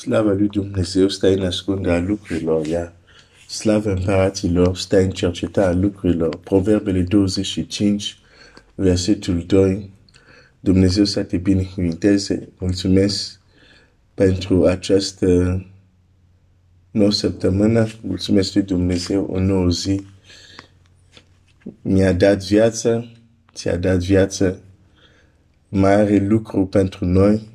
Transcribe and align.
Slava 0.00 0.32
lui 0.32 0.48
Dumnezeu 0.48 1.08
stă 1.08 1.28
în 1.28 1.42
ascunderea 1.42 2.00
lucrurilor, 2.00 2.66
iar 2.66 2.92
slava 3.48 3.90
împăraților 3.90 4.76
stă 4.76 5.00
în 5.00 5.10
cercetarea 5.10 5.74
lucrurilor. 5.74 6.36
Proverbele 6.36 7.02
25, 7.02 8.18
versetul 8.74 9.44
2. 9.46 9.90
Dumnezeu 10.60 11.04
să 11.04 11.22
te 11.22 11.36
binecuvinteze. 11.36 12.48
Mulțumesc 12.58 13.40
pentru 14.14 14.64
această 14.64 15.26
nouă 16.90 17.10
săptămână. 17.10 17.86
Mulțumesc 18.00 18.54
lui 18.54 18.62
Dumnezeu 18.62 19.26
o 19.30 19.40
nouă 19.40 19.70
zi. 19.70 20.06
Mi-a 21.82 22.12
dat 22.12 22.44
viață, 22.44 23.12
ți-a 23.54 23.76
dat 23.76 23.98
viață. 23.98 24.60
Mai 25.68 25.94
are 25.94 26.16
lucru 26.16 26.66
pentru 26.66 27.04
noi 27.04 27.54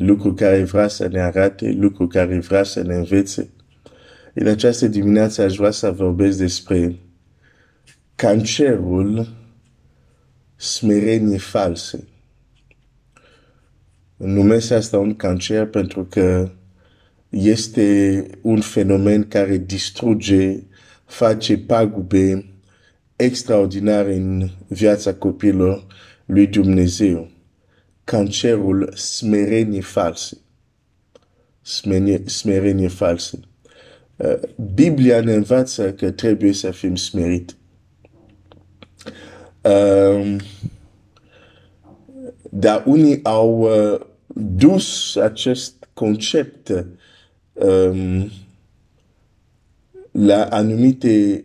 lucru 0.00 0.34
care 0.34 0.62
vrea 0.62 0.88
să 0.88 1.08
ne 1.08 1.20
arate, 1.20 1.70
lucru 1.70 2.06
care 2.06 2.38
vrea 2.38 2.62
să 2.62 2.82
ne 2.82 2.94
învețe. 2.94 3.50
În 4.34 4.46
această 4.46 4.86
dimineață 4.86 5.42
aș 5.42 5.56
vrea 5.56 5.70
să 5.70 5.90
vorbesc 5.90 6.38
despre 6.38 6.98
cancerul 8.14 9.28
smerenie 10.56 11.38
false. 11.38 12.08
Numesc 14.16 14.70
asta 14.70 14.98
un 14.98 15.14
cancer 15.14 15.66
pentru 15.66 16.04
că 16.04 16.50
este 17.28 18.26
un 18.42 18.60
fenomen 18.60 19.28
care 19.28 19.56
distruge, 19.56 20.62
face 21.04 21.58
pagube 21.58 22.44
extraordinare 23.16 24.14
în 24.14 24.48
viața 24.68 25.14
copilor 25.14 25.86
lui 26.24 26.46
Dumnezeu 26.46 27.30
cancerul 28.10 28.90
smerenie 28.94 29.82
false. 29.82 30.36
Smerenie, 31.62 32.22
smerenie 32.26 32.88
false. 32.88 33.38
Uh, 34.16 34.38
Biblia 34.74 35.20
ne 35.20 35.34
învață 35.34 35.92
că 35.92 36.10
trebuie 36.10 36.52
să 36.52 36.70
fim 36.70 36.96
smerit. 36.96 37.56
Um, 39.62 40.40
dar 42.50 42.82
unii 42.86 43.24
au 43.24 43.60
uh, 43.60 44.00
dus 44.34 45.16
acest 45.16 45.88
concept 45.92 46.86
um, 47.52 48.30
la 50.10 50.44
anumite, 50.44 51.44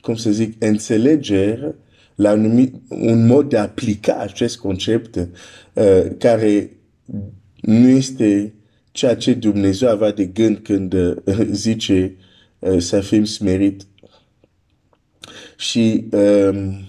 cum 0.00 0.14
să 0.14 0.30
zic, 0.30 0.62
înțelegeri 0.62 1.74
la 2.14 2.32
un, 2.32 2.70
un 2.88 3.26
mod 3.26 3.48
de 3.48 3.58
a 3.58 3.62
aplica 3.62 4.16
acest 4.16 4.58
concept 4.58 5.14
uh, 5.16 6.16
care 6.18 6.70
nu 7.60 7.88
este 7.88 8.54
ceea 8.92 9.16
ce 9.16 9.34
Dumnezeu 9.34 9.88
avea 9.88 10.10
de 10.10 10.24
gând 10.24 10.58
când 10.58 10.92
uh, 10.92 11.16
zice 11.50 12.16
uh, 12.58 12.78
să 12.78 13.00
fim 13.00 13.24
smerit. 13.24 13.86
Și, 15.56 16.08
um, 16.10 16.84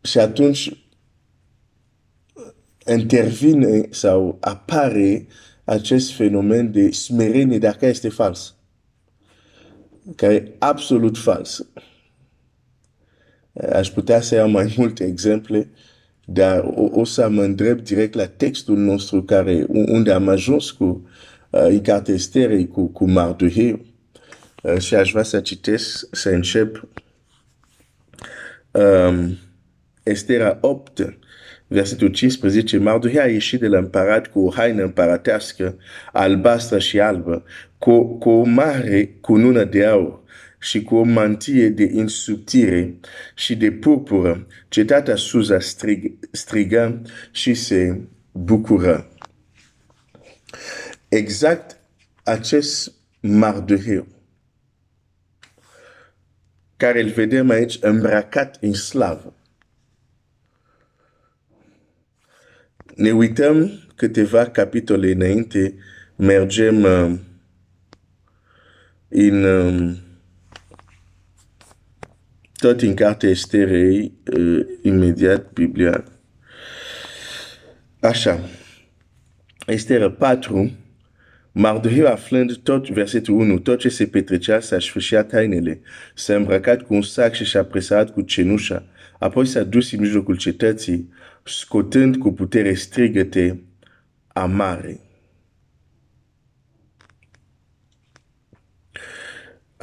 și 0.00 0.18
atunci 0.18 0.72
intervine 2.86 3.88
sau 3.90 4.36
apare 4.40 5.26
acest 5.64 6.12
fenomen 6.12 6.72
de 6.72 6.90
smerenie, 6.90 7.58
dar 7.58 7.72
care 7.76 7.90
este 7.90 8.08
fals. 8.08 8.56
Care 10.16 10.34
e 10.34 10.54
absolut 10.58 11.18
fals. 11.18 11.66
Aș 13.72 13.90
putea 13.90 14.20
să 14.20 14.34
iau 14.34 14.48
mai 14.48 14.74
multe 14.76 15.04
exemple, 15.04 15.68
dar 16.24 16.58
o, 16.74 16.88
o 16.92 17.04
să 17.04 17.28
mă 17.28 17.42
îndrept 17.42 17.84
direct 17.84 18.14
la 18.14 18.26
textul 18.26 18.76
nostru 18.76 19.22
care, 19.22 19.66
unde 19.68 20.12
am 20.12 20.28
ajuns 20.28 20.70
cu 20.70 21.08
uh, 21.50 21.66
în 21.68 21.80
cartea 21.80 22.14
Esterei 22.14 22.68
cu, 22.68 22.86
cu 22.86 23.10
Mardoheu. 23.10 23.80
Uh, 24.62 24.78
și 24.78 24.94
aș 24.94 25.10
vrea 25.10 25.22
să 25.22 25.40
citesc, 25.40 26.08
să 26.10 26.28
încep. 26.28 26.88
Um, 28.70 29.38
Estera 30.02 30.58
8, 30.60 31.18
versetul 31.66 32.08
15, 32.08 32.78
Mardoheu 32.78 33.22
a 33.22 33.26
ieșit 33.26 33.60
de 33.60 33.66
la 33.66 33.78
împărat 33.78 34.26
cu 34.26 34.40
o 34.40 34.50
haină 34.50 34.82
împăratească, 34.82 35.76
albastră 36.12 36.78
și 36.78 37.00
albă, 37.00 37.44
cu, 37.78 38.18
cu 38.18 38.30
o 38.30 38.44
mare 38.44 39.16
cunună 39.20 39.64
de 39.64 39.84
aur 39.84 40.17
și 40.58 40.82
cu 40.82 40.96
o 40.96 41.02
mantie 41.02 41.68
de 41.68 41.90
insubtire 41.92 42.98
și 43.34 43.56
de 43.56 43.72
purpură, 43.72 44.46
cetatea 44.68 45.16
Suza 45.16 45.60
strig, 45.60 46.18
strigă 46.30 47.02
și 47.30 47.54
se 47.54 48.00
bucură. 48.32 49.08
Exact 51.08 51.80
acest 52.22 52.92
Mardoheu, 53.20 54.06
care 56.76 57.02
îl 57.02 57.08
vedem 57.08 57.50
aici 57.50 57.78
îmbrăcat 57.80 58.56
în 58.60 58.72
slavă. 58.72 59.34
Ne 62.94 63.10
uităm 63.10 63.70
câteva 63.94 64.50
capitole 64.50 65.10
înainte, 65.10 65.74
mergem 66.16 66.82
uh, 66.82 67.18
în 69.08 69.44
uh, 69.44 69.96
tot 72.58 72.80
în 72.82 72.94
cartea 72.94 73.28
Esterei, 73.28 74.12
uh, 74.38 74.60
imediat 74.82 75.52
Biblia. 75.52 76.04
Așa. 78.00 78.40
Estera 79.66 80.10
4, 80.10 80.70
Mardoheu 81.52 82.06
aflând 82.06 82.56
tot 82.56 82.88
versetul 82.88 83.34
1, 83.34 83.58
tot 83.58 83.78
ce 83.78 83.88
se 83.88 84.06
petrecea 84.06 84.60
s-a 84.60 84.78
sfârșit 84.78 85.26
hainele, 85.32 85.80
s-a 86.14 86.34
îmbrăcat 86.34 86.82
cu 86.82 86.94
un 86.94 87.02
sac 87.02 87.34
și 87.34 87.44
s-a 87.44 87.64
presat 87.64 88.12
cu 88.12 88.20
cenușa, 88.20 88.84
apoi 89.18 89.46
s-a 89.46 89.62
dus 89.62 89.92
în 89.92 90.00
mijlocul 90.00 90.36
cetății, 90.36 91.08
scotând 91.44 92.16
cu 92.16 92.32
putere 92.32 92.74
strigăte 92.74 93.62
amare. 94.26 95.00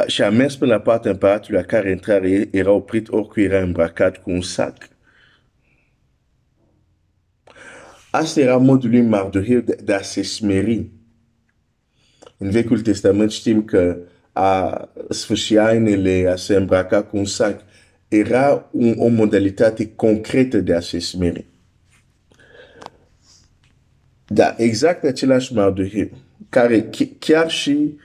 Și 0.07 0.21
a 0.21 0.29
mers 0.29 0.55
până 0.55 0.73
la 0.73 0.79
partea 0.79 1.11
împăratului 1.11 1.59
la 1.59 1.65
care 1.65 1.91
intrare 1.91 2.47
era 2.51 2.71
oprit 2.71 3.09
oricui 3.09 3.43
era 3.43 3.61
îmbrăcat 3.61 4.21
cu 4.21 4.31
un 4.31 4.41
sac. 4.41 4.89
Asta 8.11 8.39
era 8.39 8.57
modul 8.57 8.89
lui 8.89 9.01
Mardoheu 9.01 9.59
de, 9.59 9.77
de 9.83 9.93
a 9.93 10.01
se 10.01 10.21
smeri. 10.21 10.89
În 12.37 12.49
Vechiul 12.49 12.81
Testament 12.81 13.31
știm 13.31 13.63
că 13.63 13.97
a 14.31 14.89
sfârși 15.09 15.57
hainele, 15.57 16.29
a 16.31 16.35
se 16.35 16.55
îmbrăca 16.55 17.03
cu 17.03 17.17
un 17.17 17.25
sac, 17.25 17.61
era 18.07 18.69
un, 18.71 18.95
o 18.97 19.07
modalitate 19.07 19.95
concretă 19.95 20.57
de 20.57 20.73
a 20.73 20.79
se 20.79 20.99
smeri. 20.99 21.45
Dar 24.27 24.55
exact 24.57 25.03
același 25.03 25.53
Mardoheu, 25.53 26.09
care 26.49 26.89
chiar 27.19 27.49
și 27.49 27.97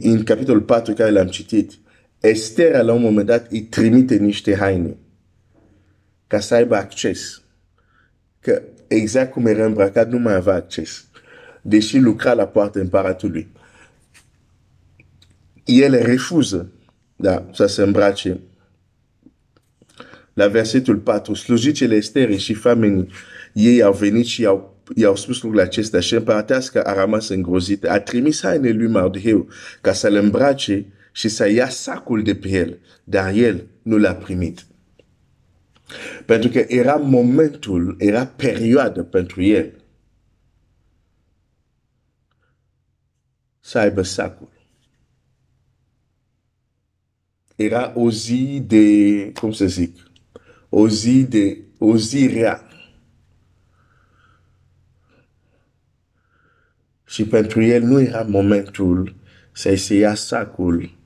în 0.00 0.24
capitolul 0.24 0.62
4 0.62 0.94
care 0.94 1.10
l-am 1.10 1.26
citit, 1.26 1.72
Esther 2.20 2.82
la 2.82 2.92
un 2.92 3.02
moment 3.02 3.26
dat 3.26 3.52
îi 3.52 3.62
trimite 3.62 4.16
niște 4.16 4.56
haine 4.56 4.96
ca 6.26 6.40
să 6.40 6.54
aibă 6.54 6.76
acces. 6.76 7.42
Că 8.40 8.62
exact 8.86 9.32
cum 9.32 9.46
era 9.46 9.64
îmbrăcat, 9.64 10.10
nu 10.10 10.18
mai 10.18 10.34
avea 10.34 10.54
acces. 10.54 11.06
Deși 11.62 11.98
lucra 11.98 12.32
la 12.32 12.46
poarta 12.46 12.80
împăratului. 12.80 13.48
El 15.64 16.02
refuză 16.02 16.72
da, 17.16 17.48
să 17.52 17.66
se 17.66 17.82
îmbrace. 17.82 18.40
La 20.32 20.48
versetul 20.48 20.96
4, 20.96 21.34
slujicele 21.34 21.94
Esther 21.94 22.38
și 22.38 22.54
famenii 22.54 23.08
ei 23.52 23.82
au 23.82 23.92
venit 23.92 24.26
și 24.26 24.44
au 24.44 24.69
i-au 24.94 25.16
spus 25.16 25.42
lucrul 25.42 25.60
acesta 25.60 26.00
și 26.00 26.14
împăratească 26.14 26.82
a 26.82 27.00
rămas 27.00 27.28
îngrozită. 27.28 27.90
A 27.90 28.00
trimis 28.00 28.42
haine 28.42 28.70
lui 28.70 28.88
Mardheu 28.88 29.48
ca 29.80 29.92
să-l 29.92 30.14
îmbrace 30.14 30.86
și 31.12 31.28
să 31.28 31.48
ia 31.48 31.68
sacul 31.68 32.22
de 32.22 32.34
pe 32.34 32.48
el, 32.48 32.78
dar 33.04 33.34
el 33.34 33.66
nu 33.82 33.96
l-a 33.96 34.14
primit. 34.14 34.66
Pentru 36.26 36.50
că 36.50 36.64
era 36.68 36.94
momentul, 36.94 37.96
era 37.98 38.26
perioada 38.26 39.02
pentru 39.02 39.42
el 39.42 39.72
să 43.60 43.78
aibă 43.78 44.02
sacul. 44.02 44.48
Era 47.56 47.92
o 47.94 48.10
zi 48.10 48.62
de, 48.66 49.32
cum 49.32 49.52
să 49.52 49.66
zic, 49.66 50.10
o 50.68 50.88
zi 50.88 51.24
de, 51.24 51.58
o 51.78 51.96
zi 51.96 52.26
rea. 52.26 52.69
Și 57.10 57.24
pentru 57.24 57.62
el 57.62 57.82
nu 57.82 58.00
era 58.00 58.22
momentul 58.22 59.16
să-i 59.52 59.76
se 59.76 59.94
ia 59.94 60.14
sacul 60.14 60.98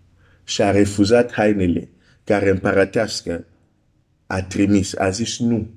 și 0.44 0.62
a 0.62 0.70
refuzat 0.70 1.32
hainele 1.32 1.88
care 2.24 2.50
împărătească 2.50 3.46
a 4.26 4.42
trimis, 4.42 4.96
a 4.96 5.10
zis 5.10 5.38
nu. 5.38 5.70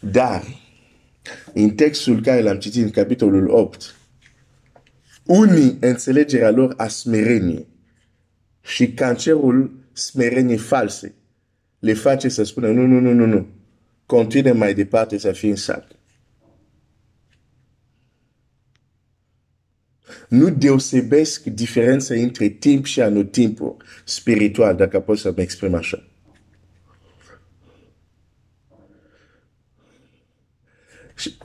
Dar, 0.00 0.44
în 1.54 1.70
textul 1.70 2.22
care 2.22 2.40
l-am 2.40 2.58
citit 2.58 2.82
în 2.82 2.90
capitolul 2.90 3.48
8, 3.48 3.96
unii 5.24 5.76
înțelegerea 5.80 6.50
lor 6.50 6.74
a 6.76 6.86
smerenie 6.86 7.66
și 8.60 8.92
cancerul 8.92 9.88
smerenie 9.92 10.56
false 10.56 11.14
le 11.78 11.92
face 11.92 12.28
să 12.28 12.42
spună 12.42 12.70
nu, 12.70 12.86
nu, 12.86 13.00
nu, 13.00 13.12
nu, 13.12 13.26
nu. 13.26 13.57
Continuă 14.08 14.52
mai 14.52 14.74
departe 14.74 15.18
să 15.18 15.32
fii 15.32 15.48
în 15.48 15.56
sac. 15.56 15.86
Nu 20.28 20.50
deosebesc 20.50 21.44
diferența 21.44 22.14
între 22.14 22.48
timp 22.48 22.84
și 22.84 23.00
anotimpul 23.00 23.76
spiritual, 24.04 24.76
dacă 24.76 25.00
pot 25.00 25.18
să 25.18 25.32
mă 25.36 25.42
exprim 25.42 25.74
așa. 25.74 26.08
Și, 31.16 31.38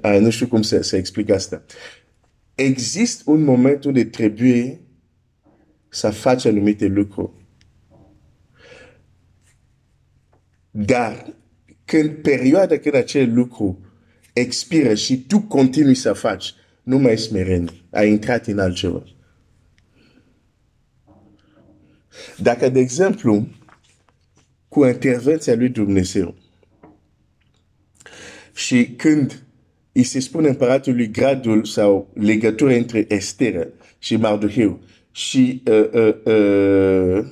a, 0.00 0.18
nu 0.18 0.30
știu 0.30 0.46
cum 0.46 0.62
să, 0.62 0.80
să 0.80 0.96
explic 0.96 1.30
asta. 1.30 1.64
Există 2.54 3.22
un 3.26 3.42
moment 3.42 3.84
unde 3.84 4.04
trebuie 4.04 4.80
să 5.88 6.10
faci 6.10 6.44
anumite 6.44 6.86
lucruri. 6.86 7.32
Dar 10.70 11.34
când 11.94 12.10
perioada 12.10 12.76
când 12.76 12.94
acel 12.94 13.34
lucru 13.34 13.78
expiră 14.32 14.94
și 14.94 15.24
tu 15.26 15.40
continui 15.40 15.94
să 15.94 16.12
faci, 16.12 16.54
nu 16.82 16.98
mai 16.98 17.18
smereni, 17.18 17.84
ai 17.90 18.08
intrat 18.08 18.46
în 18.46 18.58
altceva. 18.58 19.02
Dacă, 22.36 22.68
de 22.68 22.80
exemplu, 22.80 23.48
cu 24.68 24.84
intervenția 24.84 25.54
lui 25.54 25.68
Dumnezeu 25.68 26.34
și 28.54 28.94
când 28.96 29.42
îi 29.92 30.02
se 30.04 30.20
spune 30.20 30.48
împăratului 30.48 31.10
gradul 31.10 31.64
sau 31.64 32.10
legătura 32.14 32.74
între 32.74 33.04
Estera 33.08 33.66
și 33.98 34.16
Mardocheu 34.16 34.80
și 35.10 35.62
uh, 35.66 35.90
uh, 35.92 36.14
uh, 36.24 37.26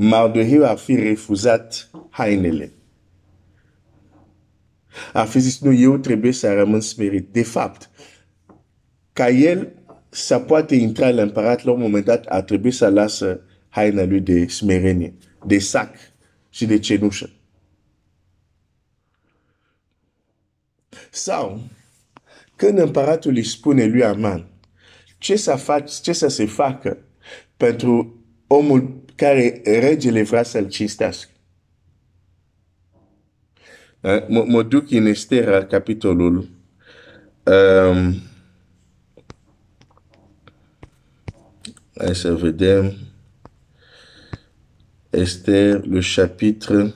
Mardocheu 0.00 0.64
a 0.64 0.74
fi 0.74 0.94
refuzat 0.94 1.90
hainele. 2.10 2.72
A 5.12 5.24
fi 5.24 5.38
zis, 5.38 5.60
nu, 5.60 5.72
eu 5.72 5.96
trebuie 5.96 6.32
să 6.32 6.54
rămân 6.54 6.80
smerit. 6.80 7.32
De 7.32 7.42
fapt, 7.42 7.90
ca 9.12 9.28
el 9.28 9.72
să 10.08 10.38
poate 10.38 10.74
intra 10.74 11.10
la 11.10 11.22
împărat 11.22 11.64
la 11.64 11.72
un 11.72 11.80
moment 11.80 12.04
dat, 12.04 12.26
a 12.26 12.42
trebuit 12.42 12.74
să 12.74 12.88
lasă 12.88 13.40
haina 13.68 14.04
lui 14.04 14.20
de 14.20 14.46
smerenie, 14.46 15.14
de 15.46 15.58
sac 15.58 15.94
și 16.48 16.66
de 16.66 16.78
cenușă. 16.78 17.30
Sau, 21.10 21.60
când 22.56 22.78
împăratul 22.78 23.34
îi 23.34 23.44
spune 23.44 23.86
lui 23.86 24.04
Aman 24.04 24.46
ce 25.18 25.36
să, 25.36 25.54
fac, 25.54 25.88
ce 26.00 26.12
să 26.12 26.28
se 26.28 26.46
facă 26.46 26.98
pentru 27.56 28.17
omul 28.48 29.04
care 29.14 29.60
regele 29.64 30.22
vrea 30.22 30.42
să-l 30.42 30.68
cinstească. 30.68 31.30
Mă, 34.28 34.44
mă 34.46 34.62
duc 34.62 34.90
în 34.90 35.06
Estera, 35.06 35.64
capitolul 35.64 36.48
um, 37.44 38.22
hai 41.94 42.14
să 42.14 42.34
vedem 42.34 42.94
Esther, 45.10 45.84
le 45.84 46.00
chapitre 46.14 46.94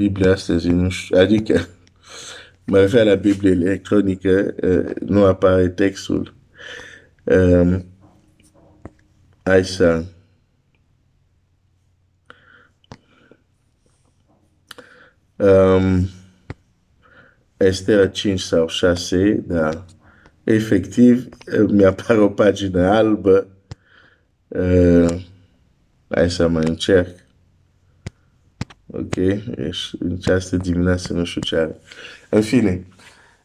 Biblia 0.00 0.32
astăzi, 0.32 0.68
nu 0.68 0.88
știu, 0.88 1.18
adică 1.18 1.68
mă 2.64 2.78
refer 2.78 3.04
la 3.04 3.14
Biblie 3.14 3.50
electronică, 3.50 4.54
uh, 4.62 4.94
nu 5.06 5.24
apare 5.24 5.68
textul. 5.68 6.34
Um, 7.24 7.84
hai 9.42 9.64
să... 9.64 10.04
Um, 15.36 16.08
Estera 17.56 18.06
5 18.06 18.40
sau 18.40 18.68
6, 18.68 19.44
da. 19.46 19.84
Efectiv, 20.44 21.28
mi-apare 21.68 22.18
o 22.18 22.28
pagină 22.28 22.86
albă. 22.86 23.46
Uh, 24.48 25.22
hai 26.08 26.30
să 26.30 26.48
mai 26.48 26.64
încerc. 26.68 27.29
Ok? 28.90 29.16
Ești 29.56 29.96
în 29.98 30.16
această 30.20 30.56
dimineață 30.56 31.12
nu 31.12 31.24
știu 31.24 31.40
ce 31.40 31.56
are. 31.56 31.76
În 32.28 32.42
fine, 32.42 32.86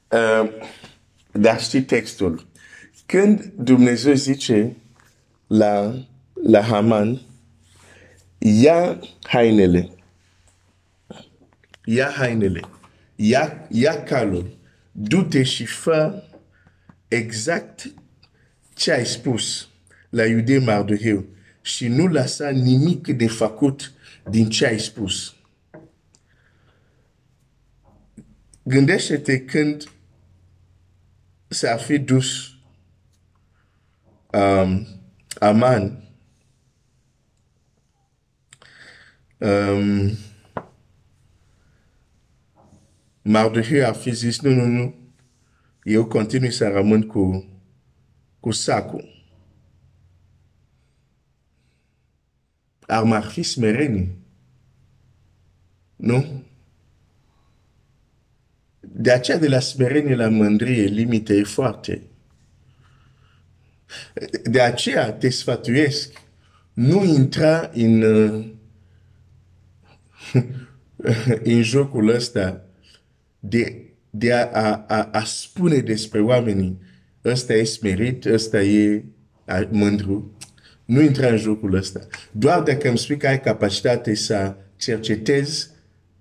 uh, 0.09 0.49
dar 1.31 1.61
știi 1.61 1.83
textul. 1.83 2.47
Când 3.05 3.53
Dumnezeu 3.57 4.13
zice 4.13 4.75
la, 5.47 5.95
la 6.43 6.61
Haman, 6.61 7.21
ia 8.37 8.99
hainele, 9.23 9.89
ia 11.85 12.09
hainele, 12.09 12.59
ia, 13.15 13.67
ia 13.69 14.03
calul, 14.03 14.57
du-te 14.91 15.43
și 15.43 15.65
fă 15.65 16.23
exact 17.07 17.93
ce 18.73 18.91
ai 18.91 19.05
spus 19.05 19.67
la 20.09 20.25
iudei 20.25 20.59
Mardoheu 20.59 21.25
și 21.61 21.87
nu 21.87 22.07
lăsa 22.07 22.49
nimic 22.49 23.07
de 23.07 23.27
făcut 23.27 23.91
din 24.29 24.49
ce 24.49 24.65
ai 24.65 24.79
spus. 24.79 25.34
Gândește-te 28.67 29.45
când 29.45 29.91
s-a 31.47 31.77
fi 31.77 31.99
dus 31.99 32.53
um, 34.31 34.87
Aman 35.39 36.03
um, 39.37 40.17
Mardocheu 43.21 43.87
a 43.87 43.91
fi 43.91 44.11
zis, 44.11 44.41
nu, 44.41 44.49
nu, 44.49 44.65
nu, 44.65 44.95
eu 45.83 46.05
continui 46.05 46.51
să 46.51 46.67
rămân 46.67 47.01
cu, 47.01 47.49
cu 48.39 48.51
sacul. 48.51 49.13
Ar 52.87 53.03
mai 53.03 53.21
fi 53.21 53.43
smerenie. 53.43 54.17
Nu? 55.95 56.44
De 58.97 59.11
aceea 59.11 59.37
de 59.37 59.47
la 59.47 59.59
smerenie 59.59 60.15
la 60.15 60.29
mândrie, 60.29 60.83
limite 60.83 61.33
e 61.33 61.43
foarte. 61.43 62.01
De 64.43 64.61
aceea 64.61 65.11
te 65.11 65.29
sfătuiesc, 65.29 66.21
nu 66.73 67.03
intra 67.03 67.69
în, 67.73 68.01
în 71.43 71.61
jocul 71.61 72.09
ăsta 72.09 72.65
de, 73.39 73.81
de 74.09 74.33
a, 74.33 74.45
a, 74.45 74.85
a, 74.87 75.09
a 75.11 75.23
spune 75.23 75.77
despre 75.77 76.21
oamenii 76.21 76.81
ăsta 77.25 77.53
e 77.53 77.63
smerit, 77.63 78.25
ăsta 78.25 78.61
e 78.61 79.03
mândru. 79.69 80.37
Nu 80.85 81.01
intra 81.01 81.27
în 81.27 81.37
jocul 81.37 81.75
ăsta. 81.75 82.07
Doar 82.31 82.61
dacă 82.61 82.87
îmi 82.87 82.97
spui 82.97 83.17
că 83.17 83.27
ai 83.27 83.41
capacitate 83.41 84.15
să 84.15 84.55
cercetezi 84.75 85.69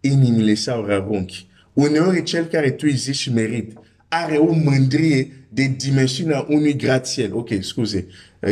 inimile 0.00 0.54
sau 0.54 0.86
rarunchi 0.86 1.52
uneori 1.74 2.22
cel 2.22 2.44
care 2.44 2.70
tu 2.70 2.86
îi 2.88 2.96
zici 2.96 3.30
merit 3.30 3.72
are 4.08 4.36
o 4.36 4.52
mândrie 4.52 5.46
de 5.48 5.66
dimensiunea 5.76 6.46
unui 6.48 6.76
grațiel. 6.76 7.34
Ok, 7.34 7.50
scuze, 7.60 8.06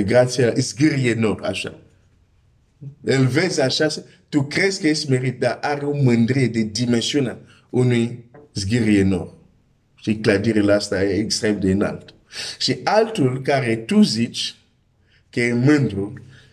grațiel, 0.05 0.55
zgârie 0.57 1.15
nor, 1.15 1.41
așa. 1.43 1.79
Îl 3.01 3.27
vezi 3.27 3.61
așa, 3.61 3.87
tu 4.29 4.43
crezi 4.43 4.81
că 4.81 4.89
ești 4.89 5.11
merit, 5.11 5.39
dar 5.39 5.59
are 5.61 5.85
o 5.85 6.03
mândrie 6.03 6.47
de 6.47 6.63
dimensiunea 6.63 7.39
unui 7.71 8.25
zgârie 8.55 9.03
nor. 9.03 9.35
Și 9.95 10.15
clădirile 10.17 10.73
asta 10.73 11.05
e 11.05 11.19
extrem 11.19 11.61
de 11.61 11.71
înalt. 11.71 12.15
Și 12.59 12.79
altul 12.85 13.43
care 13.43 13.77
tu 13.77 14.03
zici 14.03 14.55
că 15.31 15.41
e 15.41 15.53
mândru, 15.53 16.13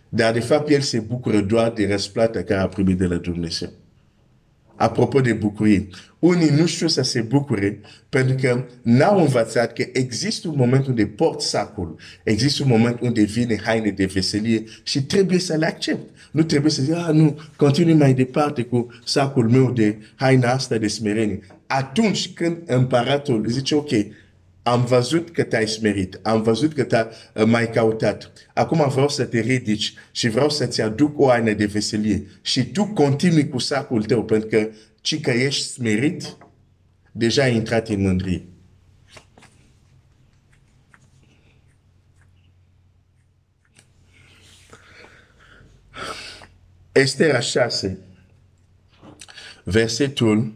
dar 0.10 0.34
de 0.34 0.40
fapt 0.40 0.70
el 0.70 0.82
se 0.82 1.00
bucură 1.00 1.42
doar 1.42 1.72
de 1.72 1.88
răsplata 1.88 2.44
care 2.44 2.60
a 2.60 2.68
primit 2.68 2.98
de 2.98 3.06
la 3.06 3.16
Dumnezeu 3.16 3.70
apropo 4.80 5.22
de 5.22 5.34
bucurie. 5.34 5.88
Unii 6.20 6.50
nu 6.50 6.66
știu 6.66 6.88
să 6.88 7.02
se 7.02 7.22
bucure 7.22 7.80
pentru 8.10 8.36
că 8.42 8.66
n-au 8.82 9.20
învățat 9.20 9.74
că 9.74 9.86
există 9.94 10.48
un 10.48 10.54
moment 10.58 10.88
unde 10.88 11.06
port 11.06 11.42
sacul, 11.42 11.96
există 12.24 12.64
un 12.64 12.70
moment 12.70 13.02
unde 13.02 13.24
vine 13.24 13.60
haine 13.64 13.90
de 13.90 14.06
veselie 14.06 14.64
și 14.84 15.04
trebuie 15.04 15.40
să 15.40 15.56
le 15.56 15.66
accept. 15.66 16.10
Nu 16.32 16.44
trebuie 16.44 16.72
să 16.72 16.82
zic, 16.82 16.94
ah, 16.94 17.10
nu, 17.14 17.40
continui 17.56 17.94
mai 17.94 18.14
departe 18.14 18.64
cu 18.64 18.88
sacul 19.06 19.50
meu 19.50 19.72
de 19.72 19.98
haina 20.16 20.52
asta 20.52 20.78
de 20.78 20.88
smerenie. 20.88 21.40
Atunci 21.68 22.34
când 22.34 22.58
împăratul 22.66 23.46
zice, 23.48 23.76
ok, 23.76 23.90
am 24.64 24.86
văzut 24.86 25.30
că 25.30 25.44
te-ai 25.44 25.68
smerit, 25.68 26.20
am 26.24 26.42
văzut 26.42 26.74
că 26.74 26.84
te-ai 26.84 27.08
uh, 27.34 27.44
mai 27.46 27.70
cautat. 27.70 28.32
Acum 28.54 28.90
vreau 28.90 29.10
să 29.10 29.26
te 29.26 29.40
ridici 29.40 29.94
și 30.12 30.30
vreau 30.30 30.50
să-ți 30.50 30.82
aduc 30.82 31.20
o 31.20 31.28
haină 31.28 31.54
de 31.54 31.66
veselie. 31.66 32.28
Și 32.42 32.66
tu 32.66 32.86
continui 32.86 33.50
cu 33.50 33.58
sacul 33.58 34.04
tău, 34.04 34.24
pentru 34.24 34.48
că 34.48 34.70
ci 35.02 35.22
că 35.22 35.32
ești 35.32 35.64
smerit, 35.64 36.38
deja 37.12 37.44
ai 37.44 37.56
intrat 37.56 37.88
în 37.88 38.02
mândrie. 38.02 38.44
Estera 46.92 47.40
6, 47.40 47.98
versetul 49.64 50.54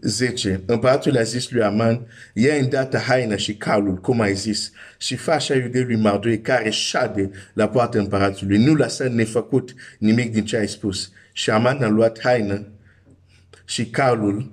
10. 0.00 0.62
Împăratul 0.66 1.16
a 1.16 1.22
zis 1.22 1.50
lui 1.50 1.62
Aman, 1.62 2.06
ia 2.34 2.54
îndată 2.54 2.98
haina 2.98 3.36
și 3.36 3.56
calul, 3.56 3.96
cum 3.96 4.20
ai 4.20 4.34
zis, 4.34 4.72
și 4.98 5.16
fa 5.16 5.32
așa 5.32 5.54
iudei 5.54 5.84
lui 5.84 5.96
Mardoi 5.96 6.40
care 6.40 6.70
șade 6.70 7.30
la 7.52 7.68
poarta 7.68 7.98
împăratului. 7.98 8.58
Nu 8.58 8.74
lăsa 8.74 9.08
nefăcut 9.08 9.74
nimic 9.98 10.32
din 10.32 10.44
ce 10.44 10.56
ai 10.56 10.68
spus. 10.68 11.10
Și 11.32 11.50
Aman 11.50 11.82
a 11.82 11.88
luat 11.88 12.20
haină 12.22 12.66
și 13.64 13.86
calul 13.86 14.52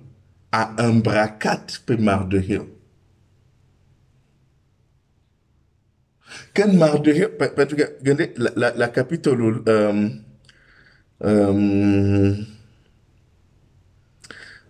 a 0.49 0.73
îmbracat 0.77 1.81
pe 1.85 1.95
Mardoheu. 1.95 2.67
Când 6.51 6.77
Mardoheu, 6.77 7.29
pentru 7.55 7.75
că 7.75 7.89
gânde, 8.01 8.31
la, 8.35 8.49
la, 8.53 8.73
la 8.75 8.87
capitolul 8.87 9.63
um, 9.65 10.25
um, 11.17 12.47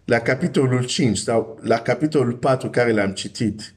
la 0.06 0.20
capitolul 0.20 0.86
5 0.86 1.18
sau 1.18 1.60
la 1.62 1.80
capitolul 1.80 2.34
4 2.34 2.70
care 2.70 2.92
l-am 2.92 3.14
citit, 3.14 3.74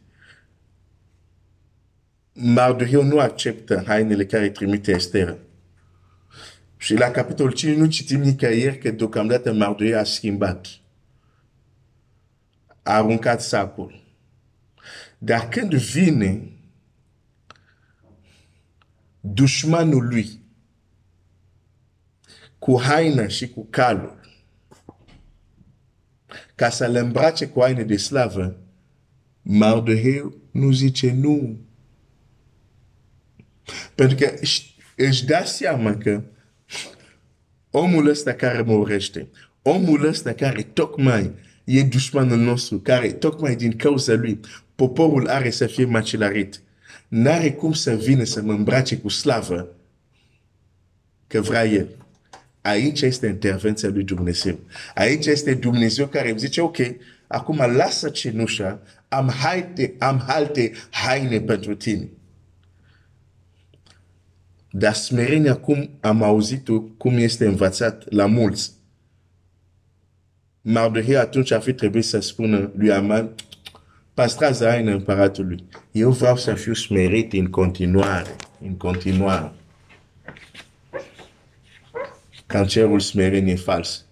Mardoheu 2.33 3.02
nu 3.02 3.18
acceptă 3.18 3.83
hainele 3.87 4.26
care 4.26 4.50
trimite 4.50 4.92
Esther. 4.92 5.38
Și 6.76 6.95
la 6.95 7.11
capitolul 7.11 7.52
5 7.52 7.76
nu 7.76 7.87
citim 7.87 8.21
nicăieri 8.21 8.78
că 8.78 8.90
deocamdată 8.90 9.52
Mardoheu 9.52 9.99
a 9.99 10.04
schimbat. 10.04 10.66
A 12.83 12.95
aruncat 12.95 13.42
sacul. 13.42 14.04
Dar 15.18 15.49
când 15.49 15.75
vine 15.75 16.50
dușmanul 19.21 20.06
lui 20.06 20.40
cu 22.59 22.80
haina 22.80 23.26
și 23.26 23.49
cu 23.49 23.66
calul 23.71 24.25
ca 26.57 26.71
să 26.71 26.87
le 26.87 26.99
îmbrace 26.99 27.47
cu 27.47 27.61
haine 27.61 27.83
de 27.83 27.97
slavă, 27.97 28.57
Mardoheu 29.43 30.35
nu 30.51 30.73
zice 30.73 31.13
nu. 31.13 31.59
Pentru 33.95 34.17
că 34.17 34.35
își 34.97 35.25
da 35.25 35.45
seama 35.45 35.97
că 35.97 36.23
omul 37.71 38.09
ăsta 38.09 38.33
care 38.33 38.63
mă 38.63 38.73
urește, 38.73 39.29
omul 39.63 40.05
ăsta 40.07 40.33
care 40.33 40.63
tocmai 40.63 41.33
e 41.65 41.83
dușmanul 41.83 42.39
nostru, 42.39 42.79
care 42.79 43.13
tocmai 43.13 43.57
din 43.57 43.77
cauza 43.77 44.15
lui 44.15 44.41
poporul 44.75 45.29
are 45.29 45.51
să 45.51 45.67
fie 45.67 45.85
macilarit, 45.85 46.63
n-are 47.09 47.53
cum 47.53 47.73
să 47.73 47.95
vină 47.95 48.25
să 48.25 48.43
mă 48.43 48.53
îmbrace 48.53 48.99
cu 48.99 49.09
slavă 49.09 49.69
că 51.27 51.41
vrea 51.41 51.67
el. 51.67 52.06
Aici 52.67 53.01
este 53.01 53.27
intervenția 53.27 53.89
lui 53.89 54.05
Dumnezeu. 54.05 54.59
Aici 54.95 55.27
este 55.27 55.55
Dumnezeu 55.55 56.07
care 56.07 56.31
îmi 56.31 56.39
zice, 56.39 56.61
ok, 56.61 56.77
acum 57.27 57.57
lasă 57.57 58.09
cenușa, 58.09 58.81
am, 59.09 59.29
haite, 59.29 59.95
am 59.99 60.25
alte 60.27 60.73
haine 60.91 61.41
pentru 61.41 61.75
tine. 61.75 62.09
Dar 64.71 64.95
smerenia, 64.95 65.57
cum 65.57 65.91
am 66.01 66.23
auzit-o, 66.23 66.81
cum 66.81 67.17
este 67.17 67.47
învățat 67.47 68.13
la 68.13 68.27
mulți. 68.27 68.73
Mardohei 70.61 71.17
atunci 71.17 71.51
ar 71.51 71.61
fi 71.61 71.73
trebuit 71.73 72.05
să 72.05 72.21
spună 72.21 72.71
lui 72.77 72.93
Aman, 72.93 73.35
păstrează 74.15 74.67
haina 74.69 74.93
împăratului. 74.93 75.65
Eu 75.93 76.11
vreau 76.11 76.37
să 76.37 76.55
fiu 76.55 76.75
smerit 76.75 77.33
în 77.33 77.47
continuare, 77.47 78.37
în 78.61 78.77
continuare. 78.77 79.53
Cancerul 82.57 83.01
smerenie 83.01 83.53
e 83.53 83.57
fals. 83.57 84.05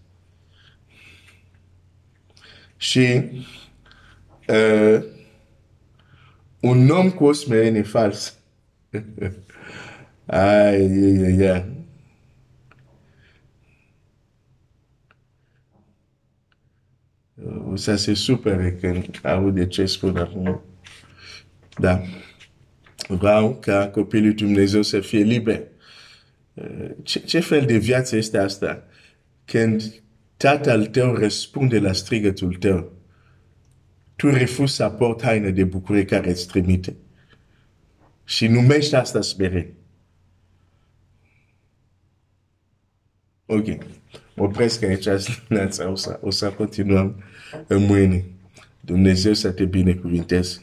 Și 2.77 3.31
uh, 4.49 5.05
un 6.61 6.89
om 6.89 7.11
cu 7.11 7.25
o 7.25 7.33
smerenie 7.33 7.83
fals. 7.83 8.39
ai, 10.27 10.75
ai, 10.75 11.25
ai, 11.25 11.47
ai. 11.47 11.65
O 17.71 17.77
să 17.77 17.97
se 17.97 18.15
supere 18.15 18.77
când 18.81 19.21
aude 19.23 19.67
ce 19.67 19.87
spun 19.87 20.17
acum. 20.17 20.61
Da. 21.79 22.03
Vreau 23.09 23.55
ca 23.55 23.89
copilul 23.89 24.35
Dumnezeu 24.35 24.83
să 24.83 25.01
fie 25.01 25.23
liber. 25.23 25.63
Ce, 27.03 27.19
ce 27.19 27.41
fel 27.41 27.67
de 27.67 27.77
viață 27.77 28.17
este 28.17 28.39
asta? 28.39 28.85
Când 29.45 30.03
tatăl 30.37 30.87
tău 30.87 31.15
răspunde 31.15 31.79
la 31.79 31.93
strigătul 31.93 32.55
tău, 32.55 32.93
tu 34.17 34.31
refuzi 34.31 34.75
să 34.75 34.85
aport 34.85 35.23
haine 35.23 35.51
de 35.51 35.65
bucurie 35.65 36.05
care 36.05 36.31
îți 36.31 36.47
trimite. 36.47 36.97
Și 38.25 38.47
numești 38.47 38.95
asta 38.95 39.21
smerenie. 39.21 39.75
Ok. 43.47 43.67
Mă 44.35 44.45
opresc 44.45 44.83
aici 44.83 45.07
dimineața, 45.49 45.91
o 45.91 45.95
să, 45.95 46.19
o 46.23 46.31
să 46.31 46.51
continuăm 46.51 47.23
în 47.67 47.85
mâine. 47.85 48.25
Dumnezeu 48.81 49.33
să 49.33 49.51
te 49.51 49.65
binecuvinteze. 49.65 50.63